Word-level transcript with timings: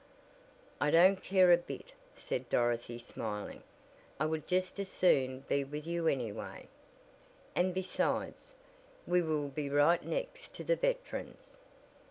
"I 0.81 0.89
don't 0.89 1.21
care 1.23 1.51
a 1.51 1.57
bit," 1.57 1.91
said 2.15 2.49
Dorothy 2.49 2.97
smiling. 2.97 3.61
"I 4.19 4.25
would 4.25 4.47
just 4.47 4.79
as 4.79 4.89
soon 4.89 5.41
be 5.41 5.63
with 5.63 5.85
you 5.85 6.07
any 6.07 6.31
way. 6.31 6.69
And 7.55 7.71
besides, 7.71 8.55
we 9.05 9.21
will 9.21 9.49
be 9.49 9.69
right 9.69 10.03
next 10.03 10.55
to 10.55 10.63
the 10.63 10.75
Veterans." 10.75 11.59